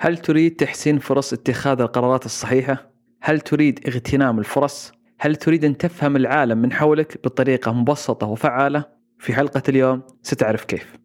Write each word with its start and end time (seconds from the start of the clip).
هل 0.00 0.18
تريد 0.18 0.56
تحسين 0.56 0.98
فرص 0.98 1.32
اتخاذ 1.32 1.80
القرارات 1.80 2.26
الصحيحة؟ 2.26 2.90
هل 3.22 3.40
تريد 3.40 3.88
اغتنام 3.88 4.38
الفرص؟ 4.38 4.92
هل 5.20 5.36
تريد 5.36 5.64
أن 5.64 5.76
تفهم 5.78 6.16
العالم 6.16 6.58
من 6.58 6.72
حولك 6.72 7.18
بطريقة 7.24 7.72
مبسطة 7.72 8.26
وفعالة؟ 8.26 8.84
في 9.18 9.34
حلقة 9.34 9.62
اليوم 9.68 10.02
ستعرف 10.22 10.64
كيف. 10.64 10.96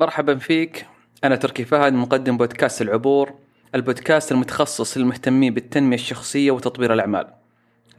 مرحبا 0.00 0.34
فيك 0.34 0.86
أنا 1.24 1.36
تركي 1.36 1.64
فهد 1.64 1.92
مقدم 1.92 2.36
بودكاست 2.36 2.82
العبور 2.82 3.32
البودكاست 3.74 4.32
المتخصص 4.32 4.98
للمهتمين 4.98 5.54
بالتنمية 5.54 5.96
الشخصية 5.96 6.50
وتطوير 6.50 6.92
الأعمال 6.92 7.39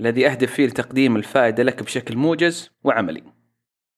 الذي 0.01 0.27
أهدف 0.27 0.53
فيه 0.53 0.65
لتقديم 0.65 1.15
الفائدة 1.15 1.63
لك 1.63 1.83
بشكل 1.83 2.17
موجز 2.17 2.69
وعملي. 2.83 3.23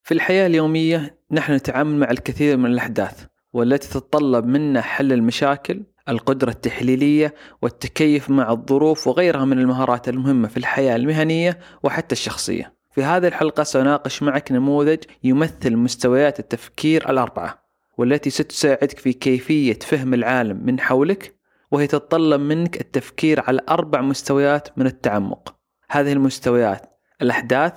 في 0.03 0.13
الحياة 0.13 0.47
اليومية 0.47 1.17
نحن 1.31 1.53
نتعامل 1.53 1.99
مع 1.99 2.11
الكثير 2.11 2.57
من 2.57 2.65
الأحداث 2.65 3.25
والتي 3.53 3.89
تتطلب 3.89 4.45
منا 4.45 4.81
حل 4.81 5.13
المشاكل 5.13 5.83
القدرة 6.09 6.49
التحليلية 6.49 7.33
والتكيف 7.61 8.29
مع 8.29 8.51
الظروف 8.51 9.07
وغيرها 9.07 9.45
من 9.45 9.59
المهارات 9.59 10.09
المهمة 10.09 10.47
في 10.47 10.57
الحياة 10.57 10.95
المهنية 10.95 11.59
وحتى 11.83 12.13
الشخصية. 12.13 12.73
في 12.91 13.03
هذه 13.03 13.27
الحلقة 13.27 13.63
سأناقش 13.63 14.23
معك 14.23 14.51
نموذج 14.51 15.03
يمثل 15.23 15.75
مستويات 15.75 16.39
التفكير 16.39 17.09
الأربعة 17.09 17.63
والتي 17.97 18.29
ستساعدك 18.29 18.99
في 18.99 19.13
كيفية 19.13 19.79
فهم 19.79 20.13
العالم 20.13 20.65
من 20.65 20.79
حولك 20.79 21.35
وهي 21.71 21.87
تتطلب 21.87 22.41
منك 22.41 22.81
التفكير 22.81 23.43
على 23.47 23.61
أربع 23.69 24.01
مستويات 24.01 24.77
من 24.77 24.85
التعمق. 24.85 25.62
هذه 25.93 26.13
المستويات 26.13 26.99
الأحداث 27.21 27.73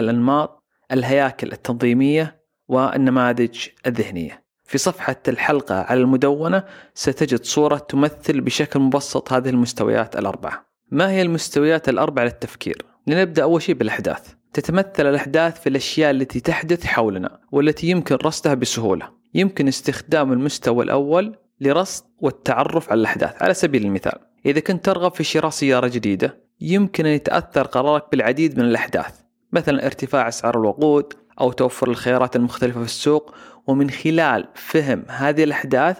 الأنماط 0.00 0.64
الهياكل 0.92 1.52
التنظيمية 1.52 2.42
والنماذج 2.68 3.58
الذهنية. 3.86 4.44
في 4.64 4.78
صفحة 4.78 5.16
الحلقة 5.28 5.74
على 5.74 6.00
المدونة 6.00 6.64
ستجد 6.94 7.44
صورة 7.44 7.76
تمثل 7.76 8.40
بشكل 8.40 8.80
مبسط 8.80 9.32
هذه 9.32 9.48
المستويات 9.48 10.16
الأربعة. 10.16 10.66
ما 10.90 11.10
هي 11.10 11.22
المستويات 11.22 11.88
الأربعة 11.88 12.24
للتفكير؟ 12.24 12.84
لنبدأ 13.06 13.42
أول 13.42 13.62
شيء 13.62 13.74
بالأحداث. 13.74 14.34
تتمثل 14.52 15.06
الأحداث 15.06 15.60
في 15.60 15.68
الأشياء 15.68 16.10
التي 16.10 16.40
تحدث 16.40 16.86
حولنا 16.86 17.40
والتي 17.52 17.86
يمكن 17.86 18.14
رصدها 18.14 18.54
بسهولة. 18.54 19.10
يمكن 19.34 19.68
استخدام 19.68 20.32
المستوى 20.32 20.84
الأول 20.84 21.36
لرصد 21.60 22.04
والتعرف 22.20 22.90
على 22.90 23.00
الأحداث. 23.00 23.42
على 23.42 23.54
سبيل 23.54 23.84
المثال 23.84 24.18
إذا 24.46 24.60
كنت 24.60 24.84
ترغب 24.84 25.14
في 25.14 25.24
شراء 25.24 25.50
سيارة 25.50 25.88
جديدة 25.88 26.47
يمكن 26.60 27.06
أن 27.06 27.12
يتأثر 27.12 27.62
قرارك 27.62 28.04
بالعديد 28.10 28.58
من 28.58 28.64
الأحداث 28.64 29.14
مثلا 29.52 29.86
ارتفاع 29.86 30.28
أسعار 30.28 30.60
الوقود 30.60 31.12
أو 31.40 31.52
توفر 31.52 31.90
الخيارات 31.90 32.36
المختلفة 32.36 32.80
في 32.80 32.86
السوق 32.86 33.34
ومن 33.66 33.90
خلال 33.90 34.48
فهم 34.54 35.04
هذه 35.08 35.44
الأحداث 35.44 35.96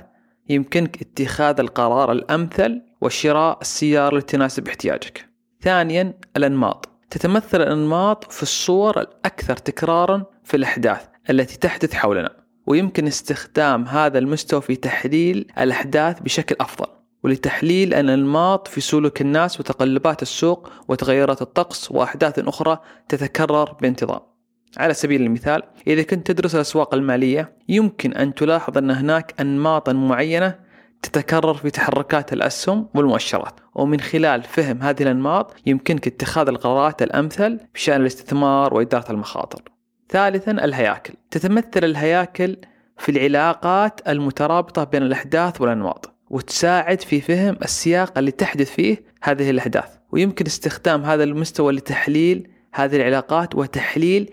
يمكنك 0.48 1.03
اتخاذ 1.03 1.61
القرار 1.61 2.12
الأمثل 2.12 2.83
وشراء 3.01 3.59
السيارة 3.61 4.17
التي 4.17 4.36
تناسب 4.36 4.69
احتياجك. 4.69 5.29
ثانيا 5.62 6.14
الأنماط. 6.36 6.89
تتمثل 7.11 7.62
الأنماط 7.62 8.33
في 8.33 8.42
الصور 8.42 9.01
الأكثر 9.01 9.56
تكرارا 9.56 10.25
في 10.45 10.56
الأحداث 10.56 11.06
التي 11.31 11.59
تحدث 11.59 11.95
حولنا 11.95 12.31
ويمكن 12.67 13.06
استخدام 13.06 13.84
هذا 13.84 14.19
المستوى 14.19 14.61
في 14.61 14.77
تحليل 14.77 15.47
الأحداث 15.59 16.20
بشكل 16.20 16.56
أفضل. 16.61 16.98
ولتحليل 17.22 17.94
الأنماط 17.94 18.69
في 18.69 18.80
سلوك 18.80 19.20
الناس 19.20 19.61
وتقلبات 19.61 20.22
السوق 20.22 20.70
وتغيرات 20.88 21.42
الطقس 21.42 21.92
وأحداث 21.92 22.38
أخرى 22.38 22.78
تتكرر 23.08 23.72
بانتظام. 23.72 24.20
على 24.77 24.94
سبيل 24.94 25.22
المثال 25.22 25.62
إذا 25.86 26.02
كنت 26.02 26.27
تدرس 26.27 26.55
الأسواق 26.55 26.94
المالية 26.94 27.56
يمكن 27.69 28.12
أن 28.12 28.34
تلاحظ 28.34 28.78
أن 28.78 28.91
هناك 28.91 29.34
أنماطا 29.41 29.92
معينة 29.92 30.58
تتكرر 31.02 31.55
في 31.55 31.70
تحركات 31.70 32.33
الأسهم 32.33 32.89
والمؤشرات. 32.95 33.61
ومن 33.74 34.01
خلال 34.01 34.42
فهم 34.42 34.83
هذه 34.83 35.02
الأنماط 35.02 35.55
يمكنك 35.67 36.07
اتخاذ 36.07 36.48
القرارات 36.48 37.02
الأمثل 37.02 37.61
بشأن 37.74 38.01
الاستثمار 38.01 38.74
وإدارة 38.74 39.12
المخاطر. 39.12 39.62
ثالثا 40.08 40.51
الهياكل. 40.51 41.14
تتمثل 41.30 41.84
الهياكل 41.84 42.57
في 42.98 43.08
العلاقات 43.08 44.08
المترابطة 44.08 44.84
بين 44.84 45.02
الأحداث 45.02 45.61
والأنماط. 45.61 46.17
وتساعد 46.30 47.00
في 47.00 47.20
فهم 47.20 47.56
السياق 47.62 48.18
اللي 48.18 48.30
تحدث 48.30 48.70
فيه 48.70 49.02
هذه 49.22 49.50
الأحداث. 49.50 49.89
ويمكن 50.12 50.46
استخدام 50.46 51.02
هذا 51.02 51.24
المستوى 51.24 51.72
لتحليل 51.72 52.48
هذه 52.74 52.96
العلاقات 52.96 53.55
وتحليل 53.55 54.30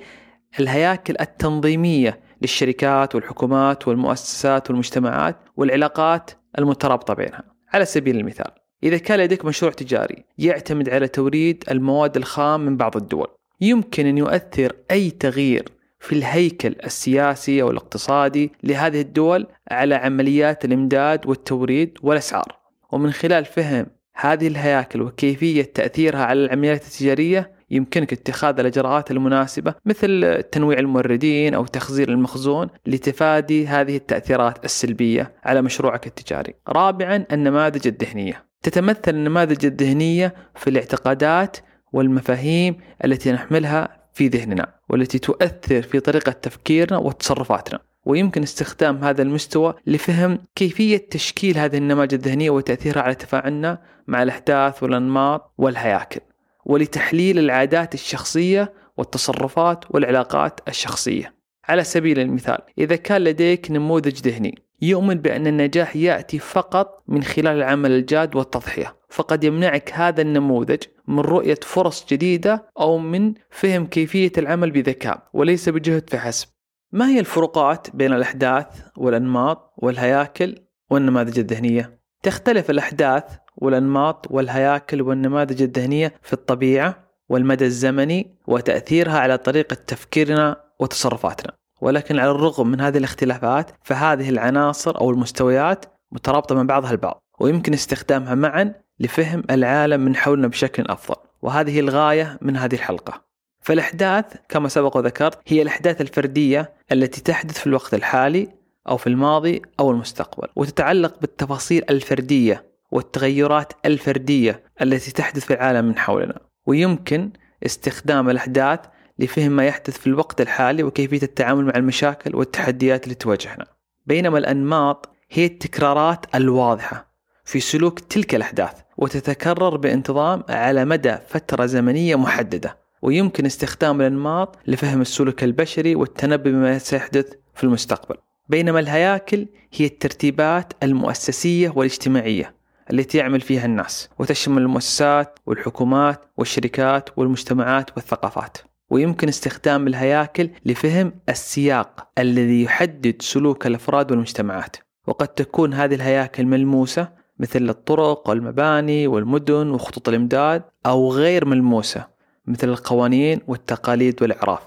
الهياكل 0.60 1.16
التنظيمية 1.22 2.20
للشركات 2.42 3.16
والحكومات 3.16 3.88
والمؤسسات 3.88 4.70
والمجتمعات 4.70 5.36
والعلاقات 5.58 6.32
المترابطة 6.60 7.14
بينها. 7.14 7.44
على 7.74 7.86
سبيل 7.86 8.18
المثال 8.18 8.52
إذا 8.84 8.98
كان 8.98 9.20
لديك 9.20 9.46
مشروع 9.46 9.72
تجاري 9.72 10.26
يعتمد 10.38 10.90
على 10.90 11.08
توريد 11.08 11.64
المواد 11.72 12.18
الخام 12.18 12.62
من 12.62 12.78
بعض 12.78 12.98
الدول 12.98 13.28
يمكن 13.62 14.06
أن 14.06 14.18
يؤثر 14.18 14.74
أي 14.92 15.10
تغيير 15.10 15.66
في 16.06 16.16
الهيكل 16.16 16.76
السياسي 16.84 17.62
أو 17.62 17.72
الاقتصادي 17.72 18.52
لهذه 18.64 19.02
الدول 19.02 19.48
على 19.72 19.96
عمليات 19.96 20.66
الإمداد 20.66 21.28
والتوريد 21.28 21.98
والأسعار 22.02 22.58
ومن 22.92 23.12
خلال 23.12 23.46
فهم 23.46 23.86
هذه 24.16 24.48
الهياكل 24.48 25.02
وكيفية 25.02 25.64
تأثيرها 25.64 26.26
على 26.26 26.46
العمليات 26.46 26.84
التجارية 26.84 27.52
يمكنك 27.72 28.14
اتخاذ 28.14 28.60
الإجراءات 28.60 29.12
المناسبة 29.12 29.76
مثل 29.86 30.44
تنويع 30.52 30.80
الموردين 30.80 31.54
أو 31.54 31.66
تخزين 31.66 32.10
المخزون 32.10 32.68
لتفادي 32.86 33.68
هذه 33.68 33.96
التأثيرات 33.96 34.66
السلبية 34.66 35.34
على 35.44 35.62
مشروعك 35.62 36.08
التجاري. 36.08 36.54
رابعا 36.68 37.26
النماذج 37.32 37.88
الذهنية. 37.88 38.46
تتمثل 38.64 39.10
النماذج 39.10 39.66
الذهنية 39.66 40.34
في 40.56 40.70
الاعتقادات 40.70 41.58
والمفاهيم 41.94 42.76
التي 43.06 43.32
نحملها 43.32 44.05
في 44.16 44.28
ذهننا 44.28 44.74
والتي 44.90 45.20
تؤثر 45.20 45.82
في 45.82 46.00
طريقة 46.00 46.32
تفكيرنا 46.32 46.98
وتصرفاتنا. 46.98 47.80
ويمكن 48.06 48.44
استخدام 48.44 49.04
هذا 49.04 49.22
المستوى 49.22 49.74
لفهم 49.88 50.40
كيفية 50.56 51.08
تشكيل 51.12 51.58
هذه 51.58 51.78
النماذج 51.78 52.14
الذهنية 52.14 52.50
وتأثيرها 52.50 53.02
على 53.02 53.16
تفاعلنا 53.16 53.82
مع 54.08 54.24
الأحداث 54.24 54.84
والأنماط 54.84 55.54
والهياكل 55.58 56.20
ولتحليل 56.66 57.40
العادات 57.40 57.94
الشخصية 57.94 58.74
والتصرفات 58.98 59.86
والعلاقات 59.90 60.60
الشخصية. 60.68 61.34
على 61.70 61.84
سبيل 61.84 62.20
المثال 62.20 62.58
إذا 62.78 62.96
كان 62.96 63.22
لديك 63.22 63.72
نموذج 63.72 64.28
ذهني 64.28 64.65
يؤمن 64.82 65.16
بأن 65.16 65.48
النجاح 65.48 65.96
يأتي 65.96 66.40
فقط 66.40 67.04
من 67.08 67.24
خلال 67.24 67.58
العمل 67.58 67.92
الجاد 67.92 68.36
والتضحية. 68.36 68.96
فقد 69.16 69.44
يمنعك 69.44 69.92
هذا 69.94 70.22
النموذج 70.22 70.84
من 71.08 71.20
رؤية 71.20 71.60
فرص 71.62 72.06
جديدة 72.10 72.70
أو 72.80 72.98
من 72.98 73.34
فهم 73.50 73.86
كيفية 73.86 74.32
العمل 74.38 74.72
بذكاء 74.72 75.28
وليس 75.34 75.70
بجهد 75.70 76.10
فحسب 76.10 76.48
ما 76.92 77.08
هي 77.08 77.20
الفروقات 77.20 77.96
بين 77.96 78.14
الأحداث 78.14 78.66
والأنماط 78.98 79.74
والهياكل 79.78 80.56
والنماذج 80.90 81.40
الذهنية؟ 81.40 82.00
تختلف 82.24 82.70
الأحداث 82.70 83.24
والأنماط 83.58 84.32
والهياكل 84.32 85.02
والنماذج 85.02 85.62
الذهنية 85.62 86.14
في 86.22 86.34
الطبيعة 86.34 87.06
والمدى 87.30 87.66
الزمني 87.66 88.38
وتأثيرها 88.48 89.20
على 89.20 89.38
طريقة 89.38 89.74
تفكيرنا 89.88 90.64
وتصرفاتنا. 90.80 91.54
ولكن 91.82 92.20
على 92.20 92.32
الرغم 92.32 92.68
من 92.68 92.82
هذه 92.82 92.98
الاختلافات 92.98 93.72
فهذه 93.84 94.30
العناصر 94.30 95.02
أو 95.02 95.10
المستويات 95.10 95.86
مترابطة 96.12 96.56
مع 96.56 96.64
بعضها 96.64 96.92
البعض 96.92 97.24
ويمكن 97.40 97.74
استخدامها 97.74 98.36
معا 98.36 98.74
لفهم 99.00 99.44
العالم 99.52 100.02
من 100.02 100.16
حولنا 100.16 100.48
بشكل 100.48 100.84
أفضل. 100.88 101.16
وهذه 101.42 101.80
الغاية 101.80 102.38
من 102.42 102.58
هذه 102.58 102.76
الحلقة. 102.76 103.26
فالأحداث 103.62 104.26
كما 104.50 104.70
سبق 104.70 104.98
وذكرت 104.98 105.40
هي 105.48 105.62
الأحداث 105.62 106.02
الفردية 106.02 106.74
التي 106.92 107.22
تحدث 107.22 107.60
في 107.60 107.68
الوقت 107.68 107.94
الحالي 107.94 108.48
أو 108.90 108.98
في 108.98 109.08
الماضي 109.08 109.62
أو 109.80 109.92
المستقبل 109.92 110.48
وتتعلق 110.56 111.20
بالتفاصيل 111.22 111.84
الفردية 111.90 112.66
والتغيرات 112.92 113.74
الفردية 113.86 114.64
التي 114.82 115.12
تحدث 115.12 115.46
في 115.46 115.54
العالم 115.54 115.86
من 115.86 115.98
حولنا. 115.98 116.40
ويمكن 116.66 117.30
استخدام 117.66 118.30
الأحداث 118.30 118.80
لفهم 119.20 119.52
ما 119.52 119.66
يحدث 119.66 119.98
في 119.98 120.08
الوقت 120.08 120.42
الحالي 120.42 120.84
وكيفية 120.84 121.22
التعامل 121.24 121.66
مع 121.66 121.74
المشاكل 121.76 122.36
والتحديات 122.36 123.04
اللي 123.04 123.16
تواجهنا. 123.16 123.66
بينما 124.06 124.38
الأنماط 124.38 125.10
هي 125.32 125.46
التكرارات 125.46 126.26
الواضحة 126.36 127.16
في 127.44 127.60
سلوك 127.60 128.00
تلك 128.00 128.36
الأحداث 128.36 128.74
وتتكرر 128.98 129.78
بانتظام 129.78 130.44
على 130.50 130.86
مدى 130.86 131.16
فترة 131.28 131.66
زمنية 131.66 132.16
محددة. 132.16 132.78
ويمكن 133.02 133.46
استخدام 133.46 134.02
الأنماط 134.02 134.58
لفهم 134.68 135.02
السلوك 135.02 135.44
البشري 135.44 135.96
والتنبؤ 135.96 136.50
بما 136.50 136.78
سيحدث 136.78 137.34
في 137.56 137.64
المستقبل. 137.64 138.16
بينما 138.50 138.80
الهياكل 138.80 139.48
هي 139.74 139.86
الترتيبات 139.86 140.74
المؤسسية 140.84 141.74
والاجتماعية 141.76 142.56
التي 142.92 143.18
يعمل 143.18 143.42
فيها 143.42 143.66
الناس 143.66 144.10
وتشمل 144.20 144.62
المؤسسات 144.62 145.40
والحكومات 145.46 146.22
والشركات 146.38 147.10
والمجتمعات 147.18 147.90
والثقافات. 147.98 148.58
ويمكن 148.90 149.28
استخدام 149.28 149.88
الهياكل 149.88 150.50
لفهم 150.66 151.14
السياق 151.30 152.08
الذي 152.20 152.64
يحدد 152.64 153.22
سلوك 153.22 153.68
الأفراد 153.68 154.12
والمجتمعات. 154.12 154.76
وقد 155.08 155.28
تكون 155.28 155.74
هذه 155.74 155.96
الهياكل 155.96 156.46
ملموسة 156.46 157.10
مثل 157.40 157.70
الطرق 157.70 158.30
والمباني 158.30 159.08
والمدن 159.08 159.70
وخطوط 159.70 160.10
الإمداد 160.10 160.64
أو 160.86 161.12
غير 161.12 161.46
ملموسة 161.46 162.08
مثل 162.48 162.70
القوانين 162.70 163.42
والتقاليد 163.48 164.22
والإعراف. 164.22 164.62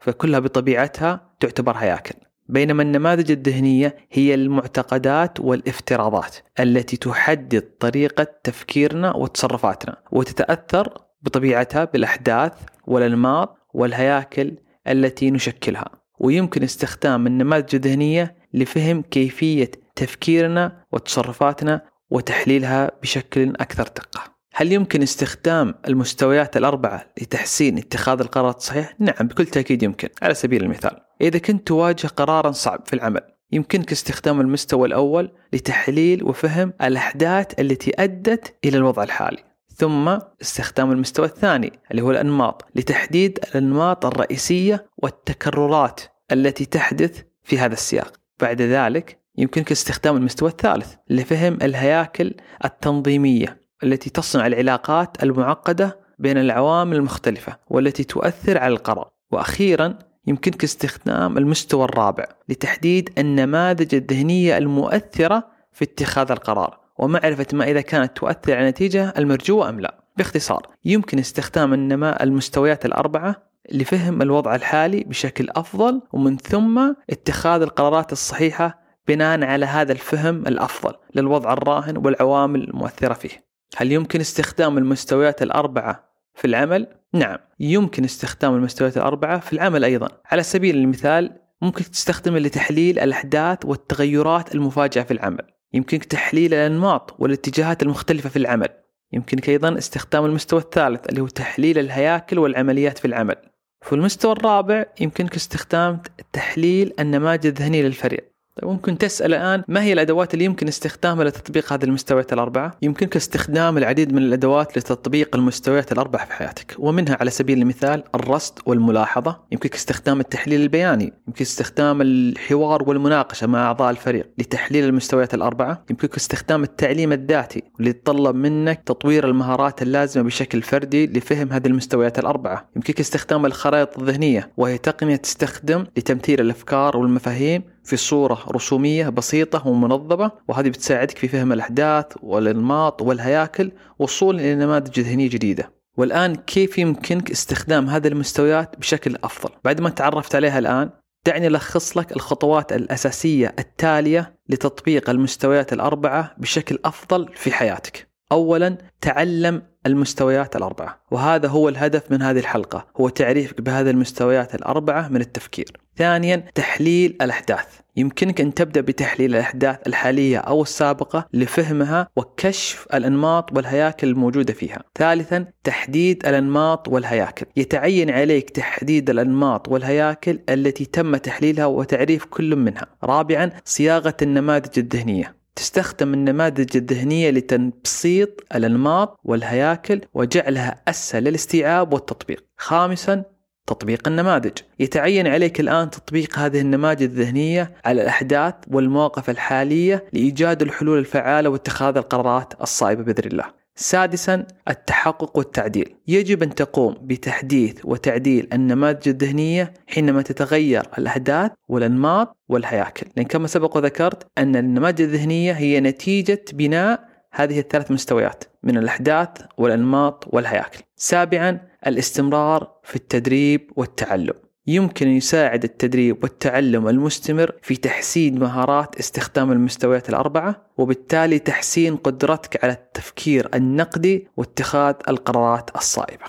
فكلها 0.00 0.40
بطبيعتها 0.40 1.30
تعتبر 1.40 1.76
هياكل. 1.76 2.14
بينما 2.48 2.82
النماذج 2.82 3.30
الذهنية 3.30 3.96
هي 4.12 4.34
المعتقدات 4.34 5.40
والافتراضات 5.40 6.36
التي 6.60 6.96
تحدد 6.96 7.60
طريقة 7.80 8.26
تفكيرنا 8.44 9.16
وتصرفاتنا 9.16 9.96
وتتأثر 10.12 10.98
بطبيعتها 11.22 11.84
بالأحداث 11.84 12.52
والأنماط 12.86 13.63
والهياكل 13.74 14.54
التي 14.88 15.30
نشكلها. 15.30 15.90
ويمكن 16.18 16.62
استخدام 16.62 17.26
النماذج 17.26 17.74
الذهنية 17.74 18.36
لفهم 18.54 19.02
كيفية 19.02 19.70
تفكيرنا 19.96 20.84
وتصرفاتنا 20.92 21.82
وتحليلها 22.10 22.90
بشكل 23.02 23.48
أكثر 23.48 23.82
دقة. 23.82 24.34
هل 24.54 24.72
يمكن 24.72 25.02
استخدام 25.02 25.74
المستويات 25.88 26.56
الأربعة 26.56 27.06
لتحسين 27.22 27.78
اتخاذ 27.78 28.20
القرارات 28.20 28.56
الصحيح؟ 28.56 28.94
نعم 28.98 29.28
بكل 29.28 29.46
تأكيد 29.46 29.82
يمكن 29.82 30.08
على 30.22 30.34
سبيل 30.34 30.62
المثال. 30.62 30.96
إذا 31.20 31.38
كنت 31.38 31.66
تواجه 31.66 32.06
قرارا 32.06 32.50
صعب 32.50 32.82
في 32.86 32.92
العمل 32.92 33.20
يمكنك 33.52 33.92
استخدام 33.92 34.40
المستوى 34.40 34.88
الأول 34.88 35.30
لتحليل 35.52 36.24
وفهم 36.24 36.72
الأحداث 36.82 37.60
التي 37.60 37.92
أدت 37.98 38.54
إلى 38.64 38.76
الوضع 38.76 39.02
الحالي. 39.02 39.53
ثم 39.76 40.18
استخدام 40.42 40.92
المستوى 40.92 41.26
الثاني 41.26 41.72
اللي 41.90 42.02
هو 42.02 42.10
الأنماط 42.10 42.64
لتحديد 42.74 43.38
الأنماط 43.48 44.06
الرئيسية 44.06 44.86
والتكررات 44.96 46.00
التي 46.32 46.64
تحدث 46.64 47.22
في 47.42 47.58
هذا 47.58 47.72
السياق. 47.72 48.12
بعد 48.40 48.62
ذلك 48.62 49.18
يمكنك 49.38 49.72
استخدام 49.72 50.16
المستوى 50.16 50.48
الثالث 50.48 50.94
لفهم 51.10 51.58
الهياكل 51.62 52.34
التنظيمية 52.64 53.60
التي 53.84 54.10
تصنع 54.10 54.46
العلاقات 54.46 55.22
المعقدة 55.22 55.98
بين 56.18 56.38
العوامل 56.38 56.96
المختلفة 56.96 57.56
والتي 57.68 58.04
تؤثر 58.04 58.58
على 58.58 58.72
القرار. 58.72 59.10
وأخيرا 59.30 59.98
يمكنك 60.26 60.64
استخدام 60.64 61.38
المستوى 61.38 61.84
الرابع 61.84 62.24
لتحديد 62.48 63.10
النماذج 63.18 63.94
الذهنية 63.94 64.58
المؤثرة 64.58 65.48
في 65.72 65.84
اتخاذ 65.84 66.30
القرار. 66.30 66.83
ومعرفة 66.98 67.46
ما 67.52 67.64
إذا 67.70 67.80
كانت 67.80 68.16
تؤثر 68.16 68.52
على 68.52 68.62
النتيجة 68.62 69.14
المرجوة 69.18 69.68
أم 69.68 69.80
لا. 69.80 70.04
باختصار 70.16 70.66
يمكن 70.84 71.18
استخدام 71.18 71.74
النماء 71.74 72.22
المستويات 72.22 72.86
الأربعة 72.86 73.36
لفهم 73.72 74.22
الوضع 74.22 74.54
الحالي 74.54 75.04
بشكل 75.04 75.48
أفضل 75.50 76.02
ومن 76.12 76.36
ثم 76.36 76.92
اتخاذ 77.10 77.62
القرارات 77.62 78.12
الصحيحة 78.12 78.84
بناء 79.08 79.44
على 79.44 79.66
هذا 79.66 79.92
الفهم 79.92 80.46
الأفضل 80.46 80.94
للوضع 81.14 81.52
الراهن 81.52 81.96
والعوامل 81.96 82.62
المؤثرة 82.62 83.14
فيه. 83.14 83.44
هل 83.76 83.92
يمكن 83.92 84.20
استخدام 84.20 84.78
المستويات 84.78 85.42
الأربعة 85.42 86.10
في 86.34 86.46
العمل؟ 86.46 86.86
نعم 87.12 87.38
يمكن 87.60 88.04
استخدام 88.04 88.54
المستويات 88.54 88.96
الأربعة 88.96 89.38
في 89.38 89.52
العمل 89.52 89.84
أيضا. 89.84 90.08
على 90.26 90.42
سبيل 90.42 90.76
المثال 90.76 91.40
ممكن 91.62 91.84
تستخدمه 91.84 92.38
لتحليل 92.38 92.98
الأحداث 92.98 93.58
والتغيرات 93.64 94.54
المفاجئة 94.54 95.02
في 95.02 95.10
العمل. 95.10 95.53
يمكنك 95.74 96.04
تحليل 96.04 96.54
الأنماط 96.54 97.14
والاتجاهات 97.18 97.82
المختلفة 97.82 98.28
في 98.28 98.36
العمل. 98.36 98.68
يمكنك 99.12 99.48
أيضا 99.48 99.78
استخدام 99.78 100.24
المستوى 100.24 100.60
الثالث 100.60 101.08
اللي 101.08 101.20
هو 101.20 101.26
تحليل 101.26 101.78
الهياكل 101.78 102.38
والعمليات 102.38 102.98
في 102.98 103.04
العمل. 103.04 103.36
في 103.84 103.92
المستوى 103.92 104.32
الرابع 104.32 104.84
يمكنك 105.00 105.34
استخدام 105.34 106.02
تحليل 106.32 106.92
النماذج 107.00 107.46
الذهنية 107.46 107.82
للفريق. 107.82 108.33
طيب 108.62 108.70
ممكن 108.70 108.98
تسأل 108.98 109.34
الآن 109.34 109.64
ما 109.68 109.82
هي 109.82 109.92
الأدوات 109.92 110.34
اللي 110.34 110.44
يمكن 110.44 110.68
استخدامها 110.68 111.24
لتطبيق 111.24 111.72
هذه 111.72 111.84
المستويات 111.84 112.32
الأربعة؟ 112.32 112.76
يمكنك 112.82 113.16
استخدام 113.16 113.78
العديد 113.78 114.12
من 114.12 114.22
الأدوات 114.22 114.78
لتطبيق 114.78 115.36
المستويات 115.36 115.92
الأربعة 115.92 116.26
في 116.26 116.32
حياتك 116.32 116.76
ومنها 116.78 117.16
على 117.20 117.30
سبيل 117.30 117.58
المثال 117.58 118.04
الرصد 118.14 118.58
والملاحظة 118.66 119.40
يمكنك 119.52 119.74
استخدام 119.74 120.20
التحليل 120.20 120.60
البياني 120.60 121.12
يمكن 121.28 121.44
استخدام 121.44 122.02
الحوار 122.02 122.88
والمناقشة 122.88 123.46
مع 123.46 123.66
أعضاء 123.66 123.90
الفريق 123.90 124.30
لتحليل 124.38 124.84
المستويات 124.84 125.34
الأربعة 125.34 125.84
يمكنك 125.90 126.16
استخدام 126.16 126.62
التعليم 126.62 127.12
الذاتي 127.12 127.62
واللي 127.74 127.90
يتطلب 127.90 128.36
منك 128.36 128.82
تطوير 128.86 129.26
المهارات 129.28 129.82
اللازمة 129.82 130.24
بشكل 130.24 130.62
فردي 130.62 131.06
لفهم 131.06 131.52
هذه 131.52 131.66
المستويات 131.66 132.18
الأربعة 132.18 132.68
يمكنك 132.76 133.00
استخدام 133.00 133.46
الخرائط 133.46 133.98
الذهنية 133.98 134.50
وهي 134.56 134.78
تقنية 134.78 135.16
تستخدم 135.16 135.84
لتمثيل 135.96 136.40
الأفكار 136.40 136.96
والمفاهيم 136.96 137.73
في 137.84 137.96
صورة 137.96 138.44
رسومية 138.48 139.08
بسيطة 139.08 139.68
ومنظمة 139.68 140.30
وهذه 140.48 140.68
بتساعدك 140.68 141.18
في 141.18 141.28
فهم 141.28 141.52
الأحداث 141.52 142.06
والأنماط 142.22 143.02
والهياكل 143.02 143.72
والوصول 143.98 144.40
إلى 144.40 144.54
نماذج 144.54 145.00
ذهنية 145.00 145.28
جديدة. 145.28 145.72
والآن 145.96 146.34
كيف 146.34 146.78
يمكنك 146.78 147.30
استخدام 147.30 147.88
هذه 147.88 148.06
المستويات 148.06 148.78
بشكل 148.78 149.16
أفضل؟ 149.24 149.50
بعد 149.64 149.80
ما 149.80 149.90
تعرفت 149.90 150.34
عليها 150.34 150.58
الآن 150.58 150.90
دعني 151.26 151.46
ألخص 151.46 151.96
لك 151.96 152.12
الخطوات 152.12 152.72
الأساسية 152.72 153.54
التالية 153.58 154.34
لتطبيق 154.48 155.10
المستويات 155.10 155.72
الأربعة 155.72 156.34
بشكل 156.38 156.78
أفضل 156.84 157.28
في 157.34 157.52
حياتك. 157.52 158.08
أولا 158.32 158.78
تعلم 159.00 159.62
المستويات 159.86 160.56
الأربعة 160.56 161.00
وهذا 161.10 161.48
هو 161.48 161.68
الهدف 161.68 162.10
من 162.10 162.22
هذه 162.22 162.38
الحلقة 162.38 162.86
هو 162.96 163.08
تعريفك 163.08 163.60
بهذه 163.60 163.90
المستويات 163.90 164.54
الأربعة 164.54 165.08
من 165.08 165.20
التفكير. 165.20 165.83
ثانيا 165.96 166.44
تحليل 166.54 167.16
الأحداث. 167.22 167.66
يمكنك 167.96 168.40
أن 168.40 168.54
تبدأ 168.54 168.80
بتحليل 168.80 169.34
الأحداث 169.34 169.76
الحالية 169.86 170.38
أو 170.38 170.62
السابقة 170.62 171.28
لفهمها 171.32 172.08
وكشف 172.16 172.86
الأنماط 172.94 173.56
والهياكل 173.56 174.08
الموجودة 174.08 174.52
فيها. 174.52 174.84
ثالثا 174.98 175.46
تحديد 175.64 176.26
الأنماط 176.26 176.88
والهياكل. 176.88 177.46
يتعين 177.56 178.10
عليك 178.10 178.50
تحديد 178.50 179.10
الأنماط 179.10 179.68
والهياكل 179.68 180.38
التي 180.48 180.84
تم 180.84 181.16
تحليلها 181.16 181.66
وتعريف 181.66 182.24
كل 182.24 182.56
منها. 182.56 182.86
رابعا 183.04 183.50
صياغة 183.64 184.16
النماذج 184.22 184.78
الذهنية. 184.78 185.36
تستخدم 185.56 186.14
النماذج 186.14 186.76
الذهنية 186.76 187.30
لتبسيط 187.30 188.44
الأنماط 188.54 189.20
والهياكل 189.24 190.00
وجعلها 190.14 190.82
أسهل 190.88 191.24
للاستيعاب 191.24 191.92
والتطبيق. 191.92 192.44
خامسا 192.58 193.24
تطبيق 193.66 194.08
النماذج. 194.08 194.52
يتعين 194.80 195.26
عليك 195.26 195.60
الآن 195.60 195.90
تطبيق 195.90 196.38
هذه 196.38 196.60
النماذج 196.60 197.02
الذهنية 197.02 197.72
على 197.84 198.02
الأحداث 198.02 198.54
والمواقف 198.70 199.30
الحالية 199.30 200.04
لإيجاد 200.12 200.62
الحلول 200.62 200.98
الفعالة 200.98 201.50
واتخاذ 201.50 201.96
القرارات 201.96 202.54
الصائبة 202.62 203.02
بإذن 203.02 203.30
الله. 203.30 203.44
سادسا 203.76 204.46
التحقق 204.68 205.38
والتعديل. 205.38 205.94
يجب 206.08 206.42
أن 206.42 206.54
تقوم 206.54 206.94
بتحديث 207.02 207.80
وتعديل 207.84 208.48
النماذج 208.52 209.08
الذهنية 209.08 209.74
حينما 209.86 210.22
تتغير 210.22 210.82
الأحداث 210.98 211.50
والأنماط 211.68 212.36
والهياكل. 212.48 213.06
لأن 213.16 213.26
كما 213.26 213.46
سبق 213.46 213.76
وذكرت 213.76 214.26
أن 214.38 214.56
النماذج 214.56 215.00
الذهنية 215.00 215.52
هي 215.52 215.80
نتيجة 215.80 216.44
بناء 216.52 217.14
هذه 217.32 217.58
الثلاث 217.58 217.90
مستويات 217.90 218.44
من 218.62 218.78
الأحداث 218.78 219.28
والأنماط 219.58 220.24
والهياكل. 220.26 220.80
سابعا 220.96 221.60
الاستمرار 221.86 222.80
في 222.82 222.96
التدريب 222.96 223.70
والتعلم 223.76 224.34
يمكن 224.66 225.06
أن 225.06 225.12
يساعد 225.12 225.64
التدريب 225.64 226.22
والتعلم 226.22 226.88
المستمر 226.88 227.52
في 227.62 227.76
تحسين 227.76 228.38
مهارات 228.38 228.98
استخدام 228.98 229.52
المستويات 229.52 230.08
الأربعة 230.08 230.70
وبالتالي 230.78 231.38
تحسين 231.38 231.96
قدرتك 231.96 232.64
على 232.64 232.72
التفكير 232.72 233.48
النقدي 233.54 234.28
واتخاذ 234.36 234.94
القرارات 235.08 235.76
الصائبة. 235.76 236.24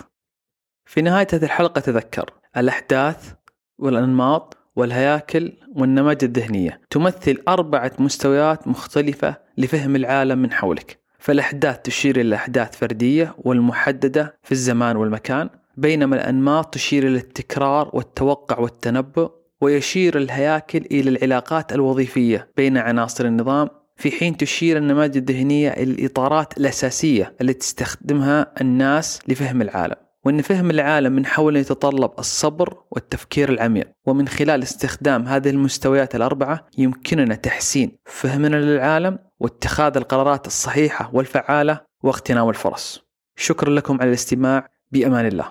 في 0.86 1.02
نهاية 1.02 1.28
هذه 1.34 1.44
الحلقة 1.44 1.82
تذكر 1.82 2.34
الأحداث 2.58 3.34
والأنماط 3.78 4.58
والهياكل 4.76 5.54
والنماذج 5.76 6.24
الذهنية 6.24 6.82
تمثل 6.90 7.44
أربعة 7.48 7.92
مستويات 8.00 8.68
مختلفة 8.68 9.38
لفهم 9.58 9.96
العالم 9.96 10.40
من 10.40 10.52
حولك 10.52 11.05
فالأحداث 11.26 11.82
تشير 11.82 12.22
إلى 12.22 12.36
أحداث 12.36 12.78
فردية 12.78 13.36
والمحددة 13.38 14.38
في 14.44 14.52
الزمان 14.52 14.96
والمكان 14.96 15.50
بينما 15.78 16.16
الأنماط 16.16 16.74
تشير 16.74 17.08
إلى 17.08 17.18
التكرار 17.18 17.90
والتوقع 17.94 18.60
والتنبؤ 18.60 19.32
ويشير 19.62 20.18
الهياكل 20.18 20.86
إلى 20.92 21.10
العلاقات 21.10 21.74
الوظيفية 21.74 22.50
بين 22.58 22.78
عناصر 22.78 23.26
النظام 23.26 23.70
في 23.96 24.12
حين 24.12 24.38
تشير 24.38 24.78
النماذج 24.78 25.18
الذهنية 25.18 25.70
إلى 25.70 25.92
الإطارات 25.92 26.58
الأساسية 26.58 27.34
التي 27.42 27.60
تستخدمها 27.60 28.54
الناس 28.62 29.20
لفهم 29.28 29.62
العالم. 29.62 30.05
وأن 30.26 30.42
فهم 30.42 30.70
العالم 30.70 31.14
من 31.14 31.26
حولنا 31.26 31.60
يتطلب 31.60 32.12
الصبر 32.20 32.78
والتفكير 32.92 33.50
العميق. 33.50 33.88
ومن 34.06 34.28
خلال 34.28 34.64
استخدام 34.64 35.28
هذه 35.28 35.50
المستويات 35.50 36.16
الأربعة 36.16 36.68
يمكننا 36.78 37.36
تحسين 37.36 37.98
فهمنا 38.06 38.56
للعالم 38.56 39.20
واتخاذ 39.40 39.98
القرارات 39.98 40.48
الصحيحة 40.48 41.10
والفعالة 41.14 41.82
واغتنام 42.04 42.50
الفرص. 42.50 43.06
شكرا 43.36 43.70
لكم 43.70 43.98
على 44.02 44.10
الاستماع. 44.10 44.70
بأمان 44.92 45.26
الله. 45.26 45.46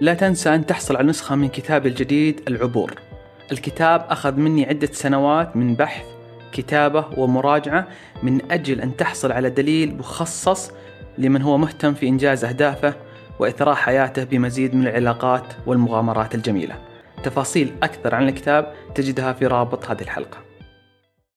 لا 0.00 0.14
تنسى 0.14 0.54
أن 0.54 0.66
تحصل 0.66 0.96
على 0.96 1.08
نسخة 1.08 1.36
من 1.36 1.48
كتابي 1.48 1.88
الجديد 1.88 2.40
العبور. 2.48 2.94
الكتاب 3.52 4.06
أخذ 4.10 4.36
مني 4.36 4.66
عدة 4.66 4.88
سنوات 4.92 5.56
من 5.56 5.74
بحث 5.74 6.04
كتابة 6.52 7.18
ومراجعة 7.18 7.88
من 8.22 8.52
أجل 8.52 8.80
أن 8.80 8.96
تحصل 8.96 9.32
على 9.32 9.50
دليل 9.50 9.96
مخصص 9.96 10.70
لمن 11.18 11.42
هو 11.42 11.58
مهتم 11.58 11.94
في 11.94 12.08
إنجاز 12.08 12.44
أهدافه 12.44 12.94
وإثراء 13.38 13.74
حياته 13.74 14.24
بمزيد 14.24 14.74
من 14.74 14.86
العلاقات 14.86 15.44
والمغامرات 15.66 16.34
الجميلة. 16.34 16.78
تفاصيل 17.22 17.72
أكثر 17.82 18.14
عن 18.14 18.28
الكتاب 18.28 18.74
تجدها 18.94 19.32
في 19.32 19.46
رابط 19.46 19.90
هذه 19.90 20.02
الحلقة. 20.02 20.38